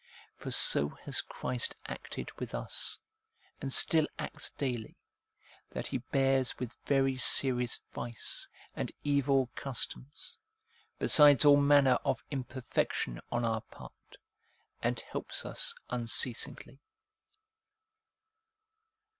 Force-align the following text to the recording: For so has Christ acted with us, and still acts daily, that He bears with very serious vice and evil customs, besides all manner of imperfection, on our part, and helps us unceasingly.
For 0.35 0.49
so 0.49 0.89
has 1.05 1.21
Christ 1.21 1.75
acted 1.85 2.31
with 2.39 2.55
us, 2.55 2.99
and 3.61 3.71
still 3.71 4.07
acts 4.17 4.49
daily, 4.49 4.97
that 5.69 5.85
He 5.85 5.99
bears 5.99 6.57
with 6.57 6.73
very 6.87 7.17
serious 7.17 7.79
vice 7.91 8.49
and 8.75 8.91
evil 9.03 9.51
customs, 9.53 10.39
besides 10.97 11.45
all 11.45 11.57
manner 11.57 11.99
of 12.03 12.23
imperfection, 12.31 13.21
on 13.31 13.45
our 13.45 13.61
part, 13.61 13.93
and 14.81 14.99
helps 15.01 15.45
us 15.45 15.75
unceasingly. 15.91 16.79